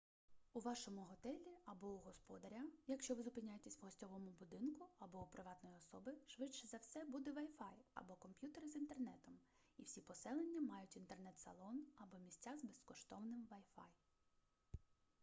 [0.53, 5.75] у вашому готелі або у господаря якщо ви зупиняєтесь в гостьовому будинку або у приватної
[5.77, 9.39] особи швидше за все буде wi-fi або комп'ютер із інтернетом
[9.77, 13.87] і всі поселення мають інтернет-салон або місця з безкоштовним wi-fi